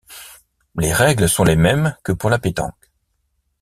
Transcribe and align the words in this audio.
Les 0.79 0.91
règles 0.91 1.29
sont 1.29 1.43
les 1.43 1.55
mêmes 1.55 1.95
que 2.03 2.11
pour 2.11 2.31
la 2.31 2.39
pétanque. 2.39 2.89